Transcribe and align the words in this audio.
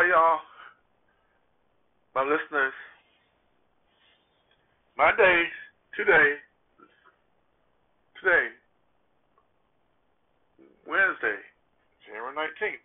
well, 0.00 0.08
y'all. 0.08 0.40
My 2.14 2.22
listeners. 2.24 2.72
My 4.96 5.12
day, 5.12 5.44
today, 5.92 6.40
today, 8.16 8.48
Wednesday, 10.88 11.36
January 12.08 12.32
19th, 12.32 12.80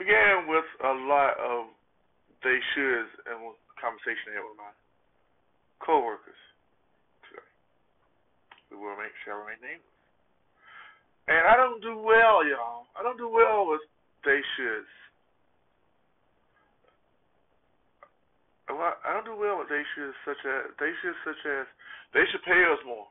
began 0.00 0.48
with 0.48 0.64
a 0.84 0.92
lot 1.04 1.36
of 1.36 1.68
they 2.40 2.56
shoulds 2.72 3.12
and 3.28 3.52
conversation 3.76 4.32
I 4.32 4.40
had 4.40 4.44
with 4.48 4.56
my 4.56 4.72
co-workers 5.84 6.40
today. 7.28 7.44
We 8.72 8.80
will 8.80 8.96
make 8.96 9.12
I 9.28 9.36
remain 9.36 9.60
nameless. 9.60 10.00
And 11.28 11.44
I 11.44 11.60
don't 11.60 11.82
do 11.84 12.00
well, 12.00 12.40
y'all. 12.40 12.88
I 12.96 13.02
don't 13.02 13.18
do 13.20 13.28
well 13.28 13.68
with 13.68 13.84
they 14.26 14.42
shoulds. 14.58 14.90
Well, 18.66 18.98
I 19.06 19.14
don't 19.14 19.24
do 19.24 19.38
well 19.38 19.62
with 19.62 19.70
they 19.70 19.86
shoulds 19.94 20.18
such 20.26 20.42
as 20.42 20.74
they 20.82 20.90
should 21.00 21.14
such 21.22 21.42
as 21.46 21.64
they 22.12 22.26
should 22.34 22.42
pay 22.42 22.58
us 22.66 22.82
more. 22.82 23.06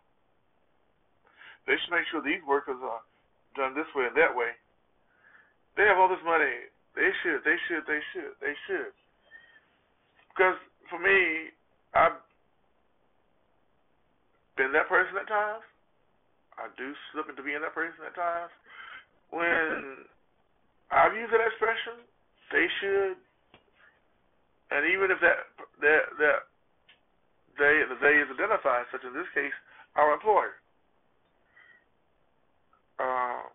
They 1.65 1.79
should 1.79 1.95
make 1.95 2.05
sure 2.11 2.21
these 2.21 2.43
workers 2.43 2.77
are 2.83 3.01
done 3.55 3.73
this 3.73 3.89
way 3.95 4.11
and 4.11 4.17
that 4.19 4.35
way. 4.35 4.53
They 5.79 5.87
have 5.87 5.97
all 5.97 6.11
this 6.11 6.21
money. 6.23 6.69
They 6.93 7.09
should. 7.23 7.43
They 7.43 7.57
should. 7.67 7.83
They 7.87 8.03
should. 8.13 8.35
They 8.39 8.55
should. 8.67 8.93
Because 10.31 10.59
for 10.91 10.99
me, 10.99 11.51
I've 11.95 12.19
been 14.55 14.71
that 14.71 14.87
person 14.87 15.15
at 15.19 15.27
times. 15.27 15.63
I 16.55 16.71
do 16.79 16.95
slip 17.11 17.27
into 17.27 17.43
being 17.43 17.59
that 17.59 17.75
person 17.75 17.99
at 18.07 18.15
times. 18.15 18.51
When 19.31 20.07
I've 20.91 21.15
used 21.17 21.33
that 21.33 21.41
expression, 21.41 22.05
they 22.53 22.67
should, 22.81 23.17
and 24.71 24.81
even 24.89 25.09
if 25.09 25.19
that 25.21 25.49
that 25.81 26.03
that 26.19 26.39
they 27.57 27.83
the 27.87 27.97
they 27.99 28.15
is 28.21 28.29
identified, 28.29 28.85
such 28.91 29.03
as 29.03 29.11
in 29.11 29.17
this 29.17 29.29
case, 29.33 29.55
our 29.95 30.13
employer. 30.13 30.59
Uh, 32.95 33.51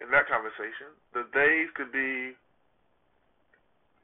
in 0.00 0.08
that 0.08 0.24
conversation, 0.32 0.96
the 1.12 1.28
days 1.36 1.68
could 1.76 1.92
be 1.92 2.32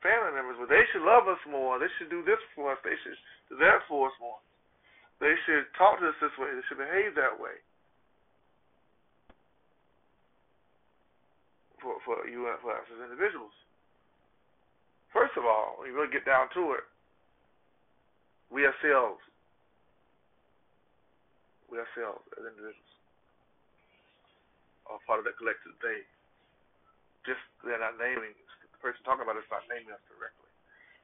family 0.05 0.33
members, 0.37 0.61
but 0.61 0.69
they 0.69 0.85
should 0.93 1.01
love 1.01 1.25
us 1.25 1.41
more. 1.49 1.81
They 1.81 1.89
should 1.97 2.13
do 2.13 2.21
this 2.21 2.41
for 2.53 2.77
us. 2.77 2.81
They 2.85 2.97
should 3.01 3.17
do 3.49 3.57
that 3.65 3.81
for 3.89 4.13
us 4.13 4.17
more. 4.21 4.37
They 5.25 5.33
should 5.49 5.65
talk 5.81 5.97
to 6.05 6.13
us 6.13 6.19
this 6.21 6.37
way. 6.37 6.53
They 6.53 6.65
should 6.69 6.81
behave 6.81 7.17
that 7.17 7.33
way. 7.41 7.57
For 12.07 12.23
you 12.31 12.47
and 12.47 12.55
for 12.62 12.71
us 12.71 12.87
as 12.87 13.03
individuals. 13.03 13.51
First 15.11 15.35
of 15.35 15.43
all, 15.43 15.75
when 15.75 15.91
you 15.91 15.95
really 15.99 16.15
get 16.15 16.23
down 16.23 16.47
to 16.55 16.79
it, 16.79 16.87
we 18.47 18.62
ourselves, 18.62 19.19
we 21.67 21.83
ourselves 21.83 22.23
as 22.39 22.47
individuals 22.47 22.95
are 24.87 25.03
part 25.03 25.19
of 25.19 25.27
that 25.27 25.34
collective 25.34 25.75
they. 25.83 26.07
Just 27.27 27.43
they're 27.67 27.83
not 27.83 27.99
naming 27.99 28.39
the 28.39 28.79
person 28.79 29.03
talking 29.03 29.27
about 29.27 29.34
it's 29.34 29.51
not 29.51 29.67
naming 29.67 29.91
us 29.91 29.99
directly. 30.07 30.47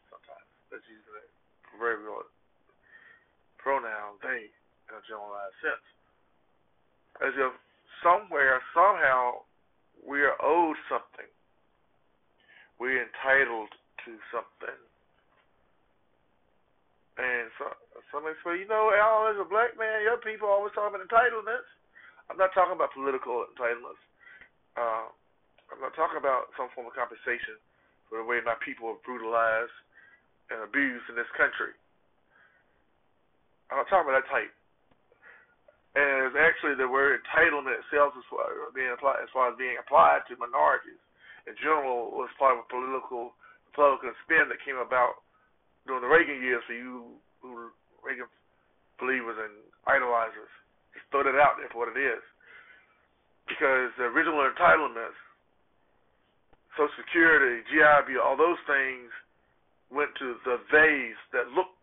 Sometimes 0.07 0.47
that's 0.71 0.87
using 0.87 1.19
that 1.19 1.27
proverbial 1.67 2.31
pronoun 3.59 4.23
they 4.23 4.47
in 4.87 4.93
a 4.95 5.03
generalized 5.03 5.59
sense, 5.67 5.87
as 7.27 7.35
if 7.35 7.51
somewhere 8.07 8.63
somehow 8.71 9.43
we 10.03 10.21
are 10.27 10.35
owed 10.43 10.77
something. 10.91 11.31
We're 12.83 13.07
entitled 13.07 13.71
to 14.05 14.11
something. 14.35 14.79
And 17.17 17.47
so 17.61 17.71
somebody 18.11 18.35
say, 18.43 18.59
you 18.59 18.69
know, 18.69 18.91
Al, 18.91 19.31
as 19.31 19.39
a 19.39 19.47
black 19.47 19.79
man, 19.79 20.03
your 20.03 20.19
people 20.19 20.51
always 20.51 20.75
talk 20.75 20.91
about 20.91 21.05
entitlements. 21.05 21.69
I'm 22.27 22.41
not 22.41 22.51
talking 22.57 22.75
about 22.75 22.91
political 22.97 23.47
entitlements. 23.47 24.03
Uh, 24.75 25.13
I'm 25.71 25.81
not 25.81 25.95
talking 25.95 26.19
about 26.19 26.51
some 26.57 26.73
form 26.73 26.89
of 26.89 26.97
compensation 26.97 27.61
for 28.09 28.19
the 28.19 28.27
way 28.27 28.41
my 28.45 28.57
people 28.65 28.93
are 28.93 29.01
brutalized 29.05 29.77
and 30.51 30.65
abused 30.65 31.07
in 31.09 31.17
this 31.17 31.29
country. 31.37 31.77
I'm 33.71 33.81
not 33.81 33.89
talking 33.89 34.09
about 34.09 34.25
that 34.25 34.33
type. 34.33 34.53
And 35.93 36.33
actually 36.41 36.75
the 36.81 36.89
word 36.89 37.21
entitlement 37.21 37.77
itself 37.85 38.17
is 38.17 38.25
uh, 38.33 38.73
being 38.73 38.89
applied 38.97 39.21
as 39.21 39.29
far 39.29 39.53
as 39.53 39.61
being 39.61 39.77
applied 39.77 40.25
to 40.29 40.41
minorities 40.41 41.01
in 41.47 41.55
general 41.59 42.15
was 42.15 42.31
part 42.39 42.55
of 42.55 42.63
a 42.65 42.69
political 42.71 43.35
Republican 43.69 44.15
spin 44.25 44.47
that 44.47 44.63
came 44.63 44.79
about 44.79 45.27
during 45.87 46.03
the 46.05 46.11
Reagan 46.11 46.39
years 46.39 46.63
for 46.67 46.77
you 46.77 47.19
who 47.43 47.73
Reagan 48.01 48.31
believers 49.03 49.39
and 49.39 49.55
idolizers. 49.91 50.51
Just 50.95 51.07
throw 51.11 51.27
that 51.27 51.35
out 51.35 51.59
there 51.59 51.71
for 51.75 51.87
what 51.87 51.95
it 51.95 51.99
is. 51.99 52.23
Because 53.51 53.91
the 53.99 54.07
original 54.07 54.47
entitlements, 54.47 55.19
Social 56.79 56.95
Security, 57.03 57.67
GI 57.69 58.07
Bill, 58.07 58.23
all 58.23 58.39
those 58.39 58.61
things 58.71 59.11
went 59.91 60.15
to 60.23 60.39
the 60.47 60.63
theys 60.71 61.19
that 61.35 61.51
looked 61.53 61.75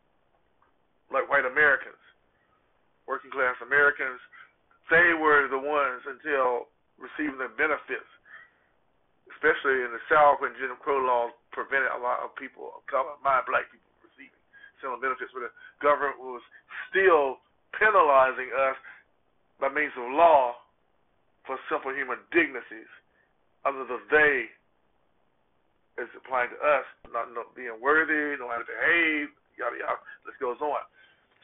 like 1.12 1.28
white 1.28 1.46
Americans, 1.46 1.99
working 3.10 3.34
class 3.34 3.58
Americans. 3.66 4.22
They 4.94 5.18
were 5.18 5.50
the 5.50 5.58
ones 5.58 6.06
until 6.06 6.70
receiving 7.02 7.42
the 7.42 7.50
benefits, 7.58 8.06
especially 9.34 9.82
in 9.82 9.90
the 9.90 10.04
South 10.06 10.38
when 10.38 10.54
Jim 10.62 10.78
Crow 10.78 11.02
laws 11.02 11.34
prevented 11.50 11.90
a 11.90 11.98
lot 11.98 12.22
of 12.22 12.38
people 12.38 12.70
of 12.78 12.86
color, 12.86 13.18
my 13.26 13.42
black 13.50 13.66
people, 13.74 13.90
receiving 14.06 14.38
similar 14.78 15.02
benefits, 15.02 15.34
but 15.34 15.50
the 15.50 15.54
government 15.82 16.22
was 16.22 16.46
still 16.94 17.42
penalizing 17.74 18.54
us 18.54 18.78
by 19.58 19.74
means 19.74 19.94
of 19.98 20.14
law 20.14 20.54
for 21.50 21.58
simple 21.66 21.90
human 21.90 22.22
dignities 22.30 22.90
under 23.66 23.84
the 23.90 23.98
they 24.14 24.48
is 26.00 26.08
applying 26.16 26.48
to 26.48 26.60
us, 26.64 26.88
not, 27.12 27.28
not 27.36 27.52
being 27.58 27.76
worthy, 27.84 28.40
know 28.40 28.48
how 28.48 28.62
to 28.62 28.70
behave, 28.70 29.28
yada 29.60 29.76
yada. 29.76 30.00
This 30.24 30.38
goes 30.40 30.56
on. 30.64 30.80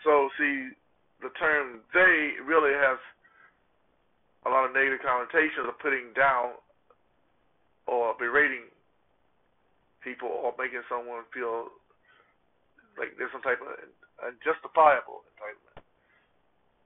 So 0.08 0.32
see, 0.40 0.72
the 1.22 1.32
term 1.40 1.82
they 1.94 2.40
really 2.44 2.74
has 2.74 3.00
a 4.46 4.50
lot 4.50 4.68
of 4.68 4.76
negative 4.76 5.02
connotations 5.02 5.66
of 5.66 5.78
putting 5.80 6.14
down 6.14 6.60
or 7.88 8.14
berating 8.18 8.70
people 10.04 10.30
or 10.30 10.54
making 10.58 10.86
someone 10.86 11.26
feel 11.34 11.70
like 12.98 13.14
there's 13.18 13.34
some 13.34 13.42
type 13.42 13.60
of 13.60 13.74
unjustifiable 14.22 15.26
entitlement 15.34 15.76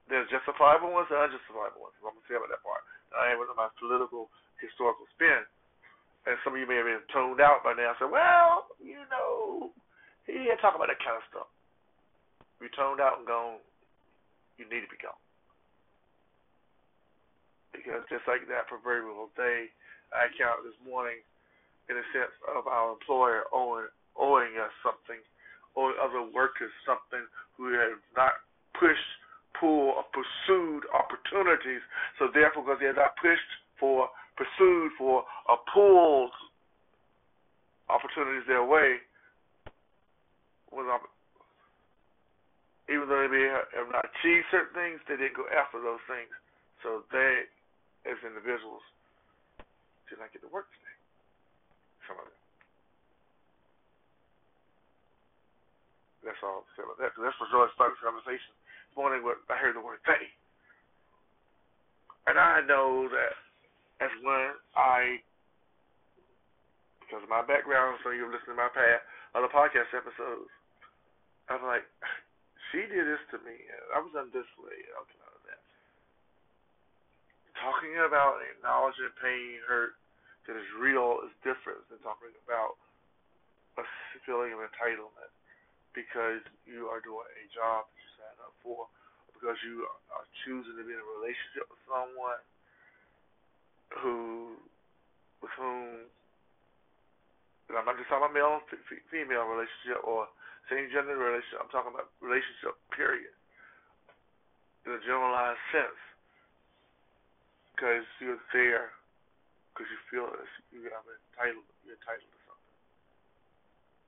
there's 0.09 0.25
justifiable 0.33 0.89
ones 0.89 1.07
and 1.13 1.21
unjustifiable 1.21 1.85
ones. 1.85 1.93
I'm 2.01 2.17
gonna 2.17 2.25
say 2.25 2.35
about 2.35 2.49
that 2.49 2.65
part. 2.65 2.81
I 3.13 3.31
ain't 3.31 3.39
with 3.39 3.53
my 3.53 3.69
political 3.77 4.33
historical 4.57 5.05
spin. 5.13 5.45
And 6.27 6.35
some 6.43 6.57
of 6.57 6.59
you 6.59 6.67
may 6.67 6.81
have 6.81 6.89
been 6.89 7.05
toned 7.13 7.39
out 7.39 7.63
by 7.63 7.77
now. 7.77 7.95
Say, 7.95 8.09
well, 8.09 8.67
you 8.81 8.99
know, 9.07 9.71
he 10.27 10.49
ain't 10.49 10.59
talking 10.59 10.81
about 10.81 10.91
that 10.91 10.99
kind 10.99 11.15
of 11.15 11.25
stuff. 11.31 11.49
Be 12.59 12.67
toned 12.75 12.99
out 12.99 13.23
and 13.23 13.29
gone. 13.29 13.61
You 14.59 14.67
need 14.67 14.83
to 14.83 14.91
be 14.91 14.99
gone. 14.99 15.15
Because 17.71 18.03
just 18.11 18.27
like 18.27 18.43
that 18.51 18.67
proverbial 18.67 19.31
day, 19.39 19.71
I 20.11 20.27
count 20.35 20.67
this 20.67 20.75
morning 20.83 21.23
in 21.87 21.95
a 21.95 22.05
sense 22.11 22.35
of 22.51 22.67
our 22.67 22.93
employer 22.93 23.47
owing 23.55 23.87
owing 24.19 24.59
us 24.59 24.73
something, 24.83 25.23
owing 25.79 25.95
other 25.95 26.19
workers 26.19 26.75
something 26.83 27.23
who 27.55 27.71
have 27.71 28.03
not 28.19 28.35
pushed 28.75 29.09
pull 29.55 29.95
or 29.95 30.05
pursued 30.11 30.83
opportunities. 30.91 31.81
So 32.19 32.27
therefore, 32.33 32.67
because 32.67 32.79
they 32.83 32.91
are 32.91 32.99
not 32.99 33.15
pushed 33.17 33.51
for, 33.79 34.11
pursued 34.35 34.91
for, 34.99 35.23
or 35.47 35.57
pulled 35.73 36.35
opportunities 37.87 38.43
their 38.47 38.63
way, 38.63 38.99
even 42.89 43.05
though 43.05 43.21
they 43.21 43.29
may 43.29 43.47
have 43.77 43.89
not 43.93 44.09
achieved 44.09 44.49
certain 44.49 44.73
things, 44.73 44.97
they 45.05 45.15
didn't 45.15 45.37
go 45.37 45.45
after 45.53 45.77
those 45.77 46.01
things. 46.09 46.33
So 46.81 47.05
they, 47.13 47.45
as 48.09 48.17
individuals, 48.25 48.81
did 50.09 50.17
not 50.17 50.33
get 50.33 50.41
to 50.41 50.49
work 50.49 50.65
today. 50.73 50.97
Some 52.09 52.17
of 52.17 52.25
them. 52.25 52.39
That's 56.25 56.41
all 56.41 56.65
I'll 56.65 56.71
say 56.75 56.83
about 56.83 56.97
that. 56.99 57.13
That's 57.15 57.37
what 57.37 57.53
really 57.53 57.71
started 57.77 57.95
this 57.95 58.03
conversation 58.03 58.51
morning 58.97 59.23
when 59.23 59.37
I 59.47 59.55
heard 59.55 59.77
the 59.77 59.85
word 59.85 60.01
they. 60.03 60.25
And 62.27 62.35
I 62.35 62.65
know 62.65 63.07
that 63.07 63.33
as 64.03 64.11
when 64.25 64.57
I, 64.75 65.21
because 67.01 67.23
of 67.23 67.31
my 67.31 67.45
background, 67.45 68.01
so 68.03 68.11
you're 68.11 68.27
listening 68.27 68.57
to 68.57 68.63
my 68.65 68.73
past 68.73 69.05
other 69.37 69.49
podcast 69.49 69.93
episodes, 69.93 70.51
I'm 71.47 71.63
like, 71.65 71.85
she 72.71 72.85
did 72.85 73.05
this 73.05 73.23
to 73.33 73.37
me. 73.41 73.57
I 73.93 74.01
was 74.01 74.13
done 74.13 74.29
this 74.29 74.47
way. 74.61 74.77
Okay, 74.77 75.17
that. 75.49 75.61
Talking 77.57 77.97
about 78.05 78.39
acknowledging 78.45 79.11
pain, 79.19 79.59
hurt, 79.65 79.97
that 80.47 80.57
is 80.57 80.65
real 80.77 81.21
is 81.25 81.33
different 81.45 81.81
than 81.89 82.01
talking 82.01 82.33
about 82.45 82.79
a 83.77 83.85
feeling 84.25 84.53
of 84.53 84.61
entitlement 84.65 85.31
because 85.93 86.41
you 86.69 86.89
are 86.89 87.01
doing 87.01 87.25
a 87.25 87.45
job 87.53 87.85
that 87.85 87.97
you 87.97 88.09
signed 88.17 88.41
up 88.45 88.53
for, 88.61 88.85
because 89.33 89.57
you 89.65 89.85
are 90.13 90.25
choosing 90.45 90.77
to 90.77 90.83
be 90.85 90.93
in 90.93 91.01
a 91.01 91.09
relationship 91.21 91.65
with 91.69 91.81
someone 91.89 92.41
who, 94.01 94.57
with 95.41 95.53
whom, 95.57 96.05
and 97.69 97.77
I'm 97.77 97.85
not 97.85 97.97
just 97.97 98.09
talking 98.09 98.29
about 98.29 98.37
male 98.37 98.61
female 99.09 99.45
relationship 99.49 100.01
or 100.05 100.29
same 100.69 100.87
gender 100.93 101.17
relationship. 101.17 101.65
I'm 101.65 101.73
talking 101.73 101.91
about 101.91 102.13
relationship 102.21 102.77
period 102.93 103.33
in 104.85 104.93
a 104.93 105.01
generalized 105.01 105.59
sense 105.73 105.99
because 107.73 108.05
you're 108.21 108.39
there 108.53 108.93
because 109.73 109.89
you 109.89 109.99
feel 110.13 110.29
as 110.29 110.49
you 110.69 110.85
have 110.93 111.05
entitled 111.05 111.65
you're 111.83 111.97
entitled 111.97 112.29
to 112.29 112.41
something 112.45 112.77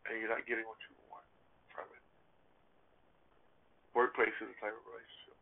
and 0.07 0.13
you're 0.21 0.31
not 0.31 0.45
getting 0.45 0.65
what 0.69 0.77
you 0.85 0.93
want 1.09 1.25
from 1.73 1.89
it. 1.91 2.03
Workplace 3.97 4.35
is 4.39 4.49
a 4.49 4.57
type 4.61 4.75
of 4.75 4.85
relationship. 4.85 5.37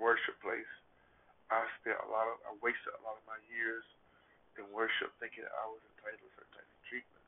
Worship 0.00 0.36
place. 0.40 0.72
I 1.52 1.68
spent 1.84 2.00
a 2.00 2.08
lot 2.08 2.32
of 2.32 2.40
I 2.48 2.56
wasted 2.64 2.96
a 2.96 3.02
lot 3.04 3.20
of 3.20 3.24
my 3.28 3.38
years 3.52 3.84
in 4.56 4.64
worship 4.72 5.12
thinking 5.20 5.44
I 5.44 5.64
was 5.68 5.80
entitled 5.96 6.20
to 6.22 6.30
certain 6.36 6.52
type 6.56 6.68
of 6.68 6.80
treatment. 6.88 7.21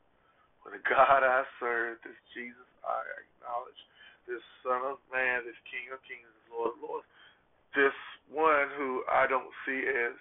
The 0.64 0.80
God 0.90 1.22
I 1.22 1.44
serve, 1.60 2.02
this 2.02 2.18
Jesus 2.34 2.66
I 2.82 2.98
acknowledge, 3.20 3.78
this 4.26 4.42
Son 4.64 4.80
of 4.82 4.98
Man, 5.12 5.44
this 5.44 5.60
King 5.68 5.92
of 5.92 6.00
Kings, 6.08 6.26
this 6.26 6.48
Lord 6.50 6.74
of 6.74 6.80
Lords, 6.82 7.08
this 7.76 7.94
one 8.32 8.72
who 8.74 9.04
I 9.06 9.28
don't 9.28 9.52
see 9.62 9.84
as 9.86 10.16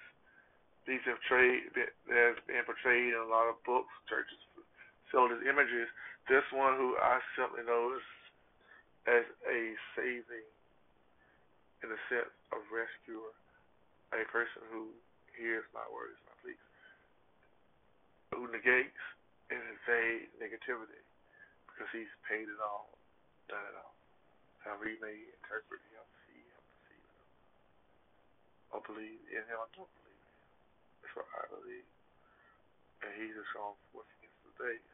these 0.85 1.01
have 1.07 1.21
trade 1.25 1.71
has 1.73 2.37
been 2.43 2.67
portrayed 2.67 3.15
in 3.15 3.23
a 3.23 3.31
lot 3.31 3.47
of 3.47 3.55
books, 3.63 3.89
churches 4.11 4.37
filled 5.09 5.31
his 5.31 5.47
images. 5.47 5.87
This 6.27 6.43
one 6.51 6.75
who 6.75 6.99
I 6.99 7.23
simply 7.39 7.63
know 7.63 7.95
is 7.95 8.05
as 9.07 9.25
a 9.47 9.59
saving 9.95 10.47
in 11.83 11.87
the 11.87 11.99
sense 12.11 12.35
of 12.51 12.63
rescuer, 12.67 13.31
a 14.11 14.27
person 14.27 14.63
who 14.71 14.91
hears 15.39 15.63
my 15.71 15.83
words, 15.91 16.19
my 16.27 16.35
pleas, 16.43 16.67
who 18.35 18.47
negates 18.51 19.03
and 19.53 19.63
evade 19.77 20.33
negativity 20.41 21.01
because 21.69 21.89
he's 21.93 22.09
paid 22.25 22.49
it 22.49 22.61
all, 22.61 22.89
done 23.49 23.61
it 23.61 23.77
all. 23.77 23.93
However 24.65 24.89
he 24.89 24.97
may 24.97 25.13
interpret 25.13 25.81
him, 25.93 26.05
see 26.25 26.41
him, 26.41 26.61
perceive 26.73 27.05
him, 27.05 27.27
or 28.73 28.79
believe 28.83 29.21
in 29.29 29.43
him 29.45 29.59
or 29.61 29.69
don't 29.77 29.91
for 31.13 31.21
I 31.37 31.45
believe. 31.53 31.85
And 33.05 33.13
he's 33.21 33.37
a 33.37 33.45
strong 33.53 33.77
force 33.93 34.09
against 34.17 34.41
the 34.49 34.53
days. 34.57 34.91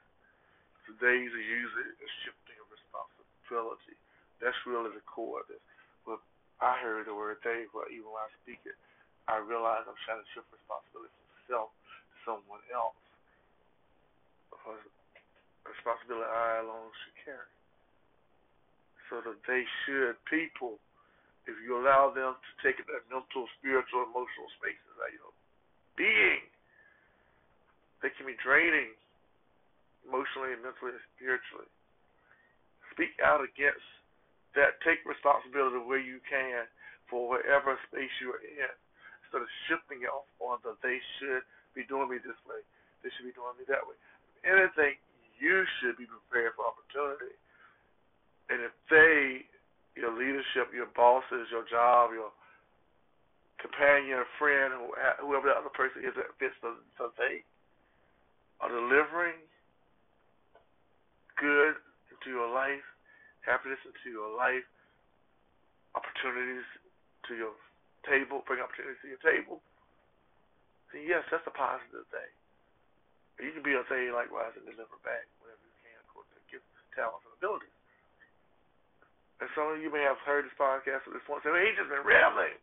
The 0.92 0.96
days 1.00 1.32
are 1.32 1.48
usually 1.48 1.96
a 1.96 2.10
shifting 2.26 2.60
of 2.60 2.68
responsibility. 2.68 3.96
That's 4.44 4.58
really 4.68 4.92
the 4.92 5.06
core 5.08 5.46
of 5.46 5.48
this. 5.48 5.64
But 6.04 6.20
I 6.60 6.76
heard 6.84 7.08
the 7.08 7.16
word 7.16 7.40
day, 7.40 7.72
but 7.72 7.88
even 7.88 8.12
when 8.12 8.20
I 8.20 8.30
speak 8.44 8.60
it, 8.68 8.76
I 9.32 9.40
realize 9.40 9.88
I'm 9.88 9.96
trying 10.04 10.20
to 10.20 10.30
shift 10.36 10.50
responsibility 10.52 11.14
from 11.14 11.40
self 11.48 11.70
to 11.72 12.16
someone 12.28 12.64
else. 12.74 12.98
Because 14.50 14.82
responsibility 15.64 16.26
I 16.26 16.66
So 19.10 19.22
that 19.26 19.42
they 19.50 19.66
should, 19.86 20.18
people, 20.30 20.78
if 21.50 21.58
you 21.66 21.82
allow 21.82 22.14
them 22.14 22.38
to 22.38 22.52
take 22.62 22.78
that 22.78 23.04
mental, 23.10 23.50
spiritual, 23.58 24.06
emotional 24.06 24.50
spaces 24.62 24.96
out 25.02 25.14
of 25.26 25.34
being. 25.98 26.46
They 28.00 28.14
can 28.16 28.30
be 28.30 28.38
draining 28.40 28.96
emotionally, 30.08 30.56
mentally, 30.62 30.96
and 30.96 31.06
spiritually. 31.18 31.68
Speak 32.96 33.18
out 33.20 33.44
against 33.44 33.84
that. 34.56 34.80
Take 34.86 35.04
responsibility 35.04 35.84
where 35.84 36.00
you 36.00 36.24
can 36.24 36.64
for 37.12 37.28
whatever 37.28 37.76
space 37.92 38.14
you're 38.24 38.40
in. 38.40 38.72
Instead 39.28 39.44
of 39.44 39.52
shifting 39.68 40.06
it 40.08 40.12
off 40.14 40.30
on 40.40 40.62
the 40.64 40.74
they 40.80 41.02
should 41.20 41.44
be 41.76 41.84
doing 41.86 42.08
me 42.08 42.18
this 42.24 42.40
way, 42.48 42.64
they 43.04 43.12
should 43.14 43.28
be 43.28 43.36
doing 43.36 43.54
me 43.60 43.68
that 43.68 43.84
way. 43.84 43.98
Anything, 44.48 44.96
you 45.40 45.64
should 45.80 45.96
be 45.96 46.06
prepared 46.06 46.54
for 46.56 46.68
opportunity. 46.68 47.34
And 48.52 48.62
if 48.62 48.74
they, 48.92 49.48
your 49.96 50.12
leadership, 50.12 50.72
your 50.76 50.92
bosses, 50.94 51.48
your 51.50 51.66
job, 51.66 52.12
your 52.14 52.32
companion, 53.60 54.24
friend, 54.40 54.74
whoever 55.20 55.52
the 55.52 55.56
other 55.56 55.74
person 55.74 56.04
is 56.04 56.16
that 56.16 56.32
fits 56.40 56.56
the, 56.64 56.76
the 57.00 57.12
are 58.60 58.72
delivering 58.72 59.40
good 61.40 61.76
into 62.12 62.28
your 62.28 62.52
life, 62.52 62.84
happiness 63.44 63.80
into 63.88 64.12
your 64.12 64.28
life, 64.36 64.68
opportunities 65.96 66.68
to 67.28 67.36
your 67.36 67.56
table, 68.04 68.44
bring 68.44 68.60
opportunities 68.60 69.00
to 69.04 69.10
your 69.12 69.24
table. 69.24 69.64
then 70.92 71.08
yes, 71.08 71.24
that's 71.32 71.48
a 71.48 71.56
positive 71.56 72.08
thing. 72.12 72.34
You 73.40 73.56
can 73.56 73.64
be 73.64 73.72
thing 73.88 74.12
likewise 74.12 74.52
and 74.60 74.68
deliver 74.68 75.00
back 75.00 75.24
whatever 75.40 75.64
you 75.64 75.78
can 75.80 75.96
according 76.12 76.36
to 76.36 76.44
gifts, 76.52 76.68
talents, 76.92 77.24
and 77.24 77.36
abilities. 77.40 77.72
And 79.40 79.48
some 79.56 79.72
of 79.72 79.80
you 79.80 79.88
may 79.88 80.04
have 80.04 80.20
heard 80.28 80.44
this 80.44 80.60
podcast 80.60 81.08
at 81.08 81.16
this 81.16 81.24
point 81.24 81.48
say, 81.48 81.56
he's 81.56 81.80
just 81.80 81.88
been 81.88 82.04
rambling. 82.04 82.60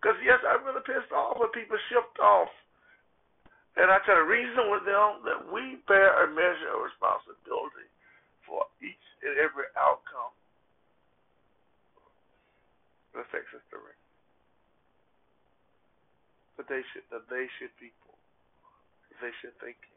Because, 0.00 0.16
yes, 0.24 0.40
I'm 0.48 0.64
really 0.64 0.80
pissed 0.88 1.12
off 1.12 1.36
when 1.36 1.52
people 1.52 1.76
shift 1.92 2.16
off. 2.16 2.48
And 3.76 3.92
I 3.92 4.00
try 4.08 4.16
to 4.16 4.24
reason 4.24 4.72
with 4.72 4.88
them 4.88 5.20
that 5.28 5.40
we 5.52 5.76
bear 5.84 6.24
a 6.24 6.28
measure 6.32 6.72
of 6.72 6.88
responsibility 6.88 7.88
for 8.48 8.64
each 8.80 9.06
and 9.20 9.36
every 9.36 9.68
outcome 9.76 10.32
that 13.12 13.28
affects 13.28 13.52
us 13.52 13.64
directly. 13.68 14.00
But 16.56 16.70
they 16.72 16.80
should, 16.94 17.04
that 17.12 17.28
they 17.28 17.50
should 17.58 17.74
people, 17.76 18.16
they 19.20 19.34
should 19.42 19.52
thinking. 19.60 19.93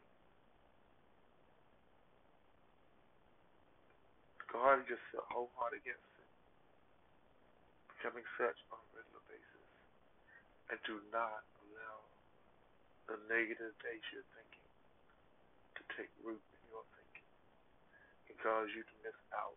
God 4.58 4.82
just 4.90 5.06
wholehearted 5.30 5.86
against 5.86 6.02
becoming 7.94 8.26
such 8.34 8.58
on 8.74 8.82
a 8.82 8.88
regular 8.90 9.22
basis 9.30 9.66
and 10.66 10.78
do 10.82 10.98
not 11.14 11.46
allow 11.62 12.02
the 13.06 13.22
negative 13.30 13.70
days 13.86 14.02
you're 14.10 14.26
thinking 14.34 14.66
to 15.78 15.82
take 15.94 16.10
root 16.26 16.42
in 16.42 16.62
your 16.74 16.82
thinking 16.98 17.30
and 18.26 18.34
cause 18.42 18.66
you 18.74 18.82
to 18.82 18.94
miss 19.06 19.14
out 19.30 19.54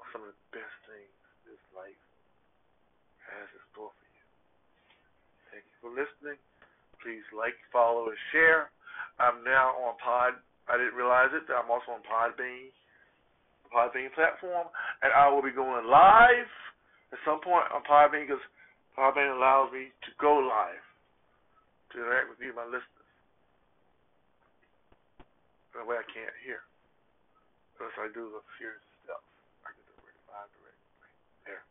on 0.00 0.08
some 0.08 0.24
of 0.24 0.32
the 0.32 0.40
best 0.56 0.76
things 0.88 1.12
this 1.44 1.60
life 1.76 2.00
has 3.28 3.44
in 3.52 3.60
store 3.76 3.92
for 3.92 4.08
you. 4.08 4.24
Thank 5.52 5.68
you 5.68 5.76
for 5.84 5.92
listening. 5.92 6.40
Please 7.04 7.28
like, 7.36 7.60
follow, 7.68 8.08
and 8.08 8.20
share. 8.32 8.72
I'm 9.20 9.44
now 9.44 9.76
on 9.84 10.00
Pod. 10.00 10.40
I 10.64 10.80
didn't 10.80 10.96
realize 10.96 11.28
it. 11.36 11.44
I'm 11.52 11.68
also 11.68 11.92
on 11.92 12.04
Podbean, 12.08 12.72
Podbean 13.68 14.12
platform, 14.16 14.68
and 15.02 15.12
I 15.12 15.28
will 15.28 15.44
be 15.44 15.54
going 15.54 15.86
live 15.86 16.50
at 17.12 17.20
some 17.24 17.40
point 17.40 17.68
on 17.72 17.84
Podbean 17.84 18.26
because 18.28 18.42
Podbean 18.98 19.36
allows 19.36 19.72
me 19.72 19.94
to 20.04 20.10
go 20.20 20.42
live 20.42 20.84
to 21.92 22.02
interact 22.02 22.28
with 22.28 22.40
you, 22.42 22.52
my 22.52 22.66
listeners. 22.66 22.98
A 25.78 25.86
way 25.86 25.94
I 25.94 26.08
can't 26.10 26.34
hear. 26.42 26.58
Unless 27.78 27.94
I 28.02 28.10
do 28.10 28.34
the 28.34 28.42
series 28.58 28.82
of 28.82 28.94
steps. 29.06 29.30
I 29.62 29.70
can 29.70 29.86
do 29.86 29.94
it 29.94 30.18
live 30.26 30.50
directly. 30.50 31.10
There. 31.46 31.62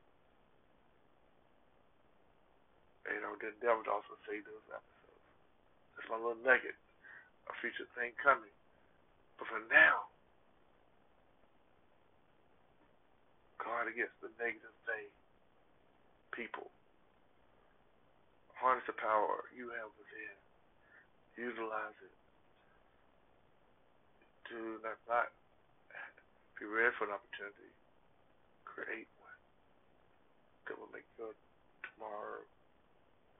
And, 3.03 3.19
you 3.19 3.21
know, 3.27 3.35
then 3.35 3.51
Devin 3.59 3.83
also 3.91 4.15
say 4.23 4.39
those 4.39 4.63
episodes. 4.71 5.27
That's 5.99 6.07
my 6.07 6.15
little 6.15 6.39
nugget. 6.39 6.79
A 7.51 7.53
future 7.59 7.83
thing 7.99 8.15
coming. 8.23 8.55
But 9.35 9.51
for 9.51 9.59
now, 9.67 10.07
guard 13.61 13.89
against 13.89 14.17
the 14.21 14.31
negative 14.37 14.75
thing. 14.85 15.09
People 16.33 16.69
harness 18.57 18.85
the 18.89 18.97
power 18.97 19.45
you 19.53 19.69
have 19.77 19.93
within. 20.01 20.35
Utilize 21.37 21.97
it 22.01 22.15
to 24.49 24.81
not, 24.81 24.97
not 25.05 25.29
be 26.57 26.65
ready 26.65 26.89
for 26.97 27.05
an 27.05 27.13
opportunity. 27.13 27.69
Create 28.65 29.05
one 29.21 29.41
that 30.65 30.75
will 30.77 30.89
make 30.89 31.05
your 31.21 31.37
tomorrow. 31.85 32.41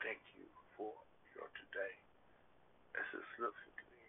Thank 0.06 0.22
you 0.38 0.46
for 0.78 0.94
your 1.34 1.50
today. 1.58 1.94
As 2.94 3.08
it 3.18 3.26
looks 3.42 3.58
to 3.58 3.84
me, 3.90 4.06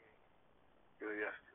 your 1.01 1.17
yesterday. 1.17 1.48